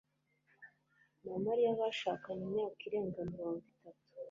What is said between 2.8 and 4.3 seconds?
irenga mirongo itatu